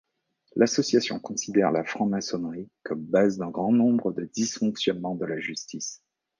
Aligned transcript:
L'association 0.55 1.19
considère 1.19 1.71
la 1.71 1.83
franc-maçonnerie 1.83 2.67
comme 2.81 3.03
base 3.05 3.37
d'un 3.37 3.51
grand 3.51 3.71
nombre 3.71 4.11
de 4.11 4.25
dysfonctionnements 4.25 5.13
de 5.13 5.25
la 5.27 5.39
justice. 5.39 6.01